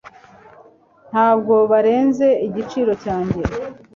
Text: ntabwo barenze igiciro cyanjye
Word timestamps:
ntabwo 1.11 1.55
barenze 1.71 2.27
igiciro 2.47 2.91
cyanjye 3.03 3.41